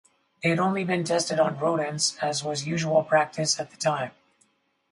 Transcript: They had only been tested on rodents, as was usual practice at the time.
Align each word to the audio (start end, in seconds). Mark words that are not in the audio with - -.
They 0.41 0.49
had 0.49 0.57
only 0.57 0.83
been 0.83 1.03
tested 1.03 1.39
on 1.39 1.59
rodents, 1.59 2.17
as 2.23 2.43
was 2.43 2.65
usual 2.65 3.03
practice 3.03 3.59
at 3.59 3.69
the 3.69 3.77
time. 3.77 4.09